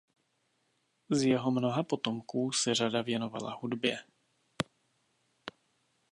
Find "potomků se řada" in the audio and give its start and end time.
1.83-3.01